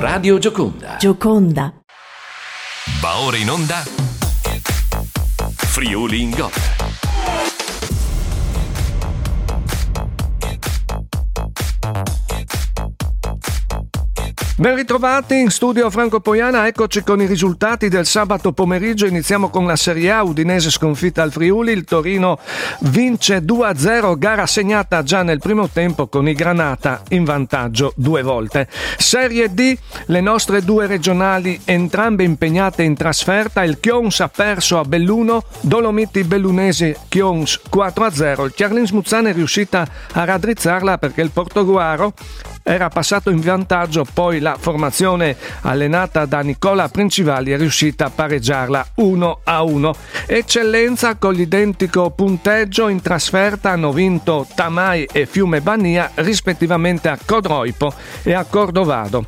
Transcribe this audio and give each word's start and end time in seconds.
Radio 0.00 0.38
Gioconda. 0.38 0.96
Gioconda. 0.96 1.74
Va 3.00 3.18
ora 3.18 3.36
in 3.36 3.50
onda. 3.50 3.82
Friuli 5.56 6.22
in 6.22 6.30
Gol. 6.30 6.77
Ben 14.58 14.74
ritrovati 14.74 15.38
in 15.38 15.50
studio 15.50 15.88
Franco 15.88 16.18
Poiana, 16.18 16.66
eccoci 16.66 17.04
con 17.04 17.20
i 17.20 17.26
risultati 17.26 17.88
del 17.88 18.06
sabato 18.06 18.50
pomeriggio. 18.50 19.06
Iniziamo 19.06 19.50
con 19.50 19.64
la 19.66 19.76
Serie 19.76 20.10
A, 20.10 20.24
Udinese 20.24 20.72
sconfitta 20.72 21.22
al 21.22 21.30
Friuli, 21.30 21.70
il 21.70 21.84
Torino 21.84 22.40
vince 22.80 23.38
2-0, 23.38 24.18
gara 24.18 24.46
segnata 24.46 25.04
già 25.04 25.22
nel 25.22 25.38
primo 25.38 25.68
tempo 25.68 26.08
con 26.08 26.26
i 26.26 26.32
Granata 26.32 27.02
in 27.10 27.22
vantaggio 27.22 27.92
due 27.94 28.22
volte. 28.22 28.66
Serie 28.96 29.54
D, 29.54 29.78
le 30.06 30.20
nostre 30.20 30.64
due 30.64 30.88
regionali 30.88 31.60
entrambe 31.64 32.24
impegnate 32.24 32.82
in 32.82 32.96
trasferta, 32.96 33.62
il 33.62 33.78
Chions 33.78 34.18
ha 34.18 34.28
perso 34.28 34.80
a 34.80 34.84
Belluno, 34.84 35.44
Dolomiti 35.60 36.24
Bellunesi 36.24 36.92
Chions 37.06 37.60
4-0, 37.72 38.46
il 38.46 38.52
Chiarlins 38.56 38.90
Muzzane 38.90 39.30
è 39.30 39.34
riuscita 39.34 39.86
a 40.14 40.24
raddrizzarla 40.24 40.98
perché 40.98 41.22
il 41.22 41.30
Portoguaro 41.30 42.12
era 42.68 42.90
passato 42.90 43.30
in 43.30 43.40
vantaggio, 43.40 44.04
poi 44.12 44.40
la 44.40 44.56
formazione 44.58 45.34
allenata 45.62 46.26
da 46.26 46.40
Nicola 46.40 46.88
Principali 46.88 47.50
è 47.50 47.56
riuscita 47.56 48.04
a 48.06 48.10
pareggiarla 48.10 48.88
1 48.96 49.40
a 49.44 49.62
1. 49.62 49.94
Eccellenza 50.26 51.16
con 51.16 51.32
l'identico 51.32 52.10
punteggio 52.10 52.88
in 52.88 53.00
trasferta 53.00 53.70
hanno 53.70 53.90
vinto 53.90 54.46
Tamai 54.54 55.08
e 55.10 55.24
Fiume 55.24 55.62
Bania 55.62 56.10
rispettivamente 56.16 57.08
a 57.08 57.18
Codroipo 57.24 57.90
e 58.22 58.34
a 58.34 58.44
Cordovado. 58.44 59.24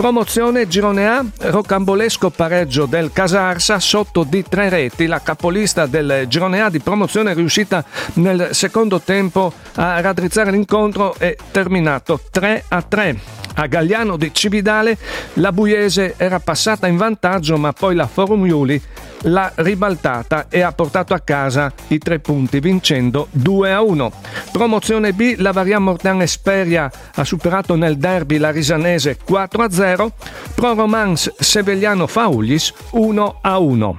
Promozione 0.00 0.66
Girone 0.66 1.06
A, 1.06 1.22
rocambolesco 1.40 2.30
pareggio 2.30 2.86
del 2.86 3.10
Casarsa 3.12 3.78
sotto 3.78 4.24
di 4.24 4.42
tre 4.48 4.70
reti. 4.70 5.04
La 5.04 5.20
capolista 5.20 5.84
del 5.84 6.24
Girone 6.26 6.62
A 6.62 6.70
di 6.70 6.80
promozione 6.80 7.32
è 7.32 7.34
riuscita 7.34 7.84
nel 8.14 8.48
secondo 8.52 9.02
tempo 9.02 9.52
a 9.74 10.00
raddrizzare 10.00 10.52
l'incontro 10.52 11.14
e 11.18 11.36
terminato 11.50 12.18
3 12.30 12.64
a 12.68 12.80
3. 12.80 13.18
A 13.56 13.66
Gagliano 13.66 14.16
di 14.16 14.32
Cividale 14.32 14.96
la 15.34 15.52
Buiese 15.52 16.14
era 16.16 16.40
passata 16.40 16.86
in 16.86 16.96
vantaggio 16.96 17.58
ma 17.58 17.74
poi 17.74 17.94
la 17.94 18.06
Forum 18.06 18.46
Iuli 18.46 18.82
l'ha 19.22 19.52
ribaltata 19.56 20.46
e 20.48 20.60
ha 20.60 20.72
portato 20.72 21.14
a 21.14 21.20
casa 21.20 21.72
i 21.88 21.98
tre 21.98 22.18
punti 22.20 22.60
vincendo 22.60 23.28
2 23.30 23.72
a 23.72 23.82
1. 23.82 24.12
Promozione 24.52 25.12
B, 25.12 25.34
la 25.38 25.52
Varian 25.52 25.82
Mortan 25.82 26.22
Esperia 26.22 26.90
ha 27.14 27.24
superato 27.24 27.76
nel 27.76 27.96
derby 27.96 28.38
la 28.38 28.50
Risanese 28.50 29.18
4 29.22 29.62
a 29.62 29.70
0. 29.70 30.12
Pro 30.54 30.74
Romance 30.74 31.34
Sevegliano 31.38 32.06
Faullis 32.06 32.72
1 32.92 33.38
a 33.42 33.58
1. 33.58 33.98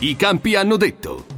I 0.00 0.16
campi 0.16 0.54
hanno 0.54 0.76
detto. 0.76 1.29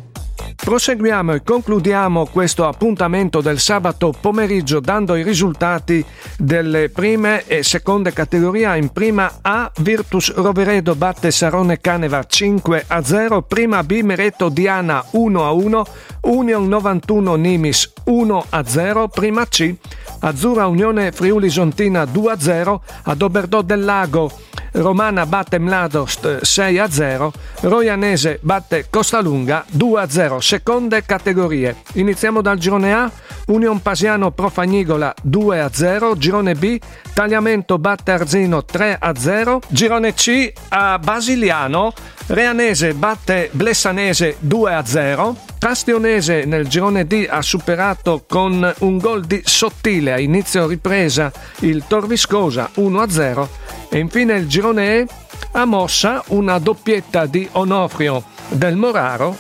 Proseguiamo 0.65 1.35
e 1.35 1.43
concludiamo 1.43 2.27
questo 2.27 2.69
appuntamento 2.69 3.41
del 3.41 3.59
sabato 3.59 4.15
pomeriggio 4.19 4.79
dando 4.79 5.17
i 5.17 5.25
risultati 5.25 6.05
delle 6.39 6.89
prime 6.89 7.45
e 7.47 7.65
seconde 7.65 8.13
categorie. 8.13 8.79
In 8.79 8.91
prima 8.91 9.39
A 9.43 9.71
Virtus 9.81 10.33
Roveredo 10.33 10.95
batte 10.95 11.33
Sarone 11.33 11.81
Caneva 11.81 12.23
5 12.23 12.85
a 12.87 13.03
0, 13.03 13.43
prima 13.43 13.83
B 13.83 14.03
Mereto 14.03 14.49
Diana 14.51 15.05
1 15.11 15.45
a 15.45 15.51
1, 15.51 15.87
Union 16.23 16.69
91 16.69 17.35
Nimis 17.35 17.93
1 18.05 18.47
a 18.49 18.65
0, 18.65 19.09
prima 19.09 19.45
C 19.49 19.75
Azzurra 20.21 20.69
Unione 20.69 21.11
Friuli 21.11 21.51
Sontina 21.51 22.05
2 22.05 22.33
a 22.33 22.39
0, 22.39 22.83
ad 23.03 23.21
Oberdò 23.21 23.63
del 23.63 23.85
Lago 23.85 24.31
Romana 24.73 25.27
batte 25.27 25.59
Mladost 25.59 26.41
6 26.41 26.78
a 26.78 26.91
0, 26.91 27.33
Roianese 27.61 28.39
batte 28.41 28.87
Costalunga 28.89 29.64
2 29.70 30.01
a 30.01 30.09
0, 30.09 30.41
seconde 30.41 31.05
categorie. 31.05 31.77
Iniziamo 31.95 32.41
dal 32.41 32.57
girone 32.57 32.95
A, 32.95 33.11
Union 33.48 33.83
Pasiano 33.83 34.30
Profagnigola 34.30 35.14
2 35.23 35.61
a 35.61 35.70
0, 35.70 36.17
girone 36.17 36.55
B, 36.55 36.79
Tagliamento 37.13 37.79
batte 37.79 38.13
Arzino 38.13 38.64
3 38.64 38.97
a 38.98 39.14
0, 39.14 39.61
girone 39.69 40.14
C 40.14 40.51
a 40.70 40.98
Basiliano, 40.98 41.92
Reanese 42.29 42.95
batte 42.95 43.51
Blessanese 43.52 44.36
2 44.39 44.74
a 44.74 44.85
0, 44.86 45.36
Castionese 45.58 46.45
nel 46.45 46.67
girone 46.67 47.07
D 47.07 47.27
ha 47.29 47.42
superato 47.42 48.24
con 48.27 48.73
un 48.79 48.98
gol 48.98 49.24
di 49.24 49.42
sottile. 49.45 50.14
A 50.14 50.18
inizio 50.18 50.67
ripresa 50.67 51.30
il 51.61 51.85
Torviscosa 51.86 52.70
1 52.74 53.01
a 53.01 53.08
0 53.11 53.48
e 53.92 53.98
infine 53.98 54.35
il 54.36 54.48
girone 54.48 55.01
E 55.01 55.07
ha 55.53 55.67
mossa 55.67 56.25
una 56.29 56.58
doppietta 56.58 57.27
di 57.27 57.47
Onofrio 57.53 58.25
del 58.48 58.75
Moraro 58.75 59.36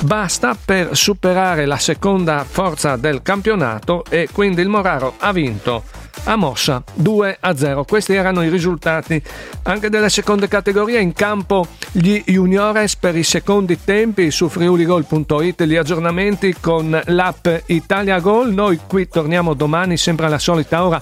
basta 0.00 0.56
per 0.62 0.96
superare 0.96 1.66
la 1.66 1.78
seconda 1.78 2.44
forza 2.44 2.96
del 2.96 3.20
campionato 3.20 4.04
e 4.08 4.28
quindi 4.32 4.62
il 4.62 4.68
Moraro 4.68 5.14
ha 5.18 5.32
vinto 5.32 5.82
a 6.24 6.36
Mossa 6.36 6.82
2 6.94 7.36
a 7.40 7.56
0. 7.56 7.84
Questi 7.84 8.14
erano 8.14 8.42
i 8.42 8.48
risultati 8.48 9.20
anche 9.64 9.90
delle 9.90 10.08
seconde 10.08 10.48
categorie. 10.48 11.00
In 11.00 11.12
campo 11.12 11.66
gli 11.92 12.22
juniores 12.26 12.96
per 12.96 13.16
i 13.16 13.22
secondi 13.22 13.82
tempi 13.82 14.30
su 14.30 14.48
friuligol.it 14.48 15.62
gli 15.64 15.76
aggiornamenti 15.76 16.54
con 16.60 16.98
l'app 17.04 17.46
Italia 17.66 18.18
Gol. 18.20 18.52
Noi 18.52 18.80
qui 18.86 19.08
torniamo 19.08 19.54
domani 19.54 19.96
sempre 19.96 20.26
alla 20.26 20.38
solita 20.38 20.84
ora 20.84 21.00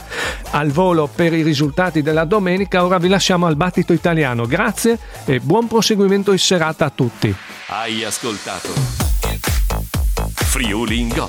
al 0.53 0.71
volo 0.71 1.09
per 1.13 1.33
i 1.33 1.43
risultati 1.43 2.03
della 2.03 2.25
domenica. 2.25 2.85
Ora 2.85 2.99
vi 2.99 3.09
lasciamo 3.09 3.47
al 3.47 3.57
battito 3.57 3.93
italiano. 3.93 4.47
Grazie 4.47 4.99
e 5.25 5.41
buon 5.41 5.67
proseguimento 5.67 6.33
in 6.33 6.39
serata 6.39 6.87
a 6.87 6.91
tutti. 6.91 7.35
Hai 7.67 8.05
ascoltato 8.05 8.69
Friuli 10.35 11.01
in 11.01 11.09
Gol. 11.09 11.29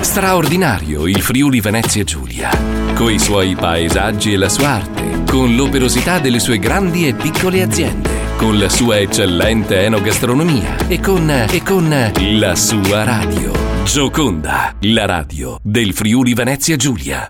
Straordinario 0.00 1.06
il 1.06 1.20
Friuli 1.20 1.60
Venezia 1.60 2.02
Giulia, 2.04 2.50
coi 2.94 3.18
suoi 3.18 3.54
paesaggi 3.54 4.32
e 4.32 4.36
la 4.36 4.48
sua 4.48 4.68
arte, 4.68 5.24
con 5.28 5.54
l'operosità 5.54 6.18
delle 6.18 6.38
sue 6.38 6.58
grandi 6.58 7.06
e 7.06 7.14
piccole 7.14 7.62
aziende, 7.62 8.27
con 8.38 8.56
la 8.56 8.68
sua 8.68 9.00
eccellente 9.00 9.82
enogastronomia 9.82 10.86
e 10.86 11.00
con, 11.00 11.28
e 11.28 11.60
con 11.60 12.12
la 12.14 12.54
sua 12.54 13.02
radio. 13.02 13.50
Gioconda, 13.84 14.76
la 14.82 15.06
radio 15.06 15.58
del 15.60 15.92
Friuli 15.92 16.34
Venezia 16.34 16.76
Giulia. 16.76 17.26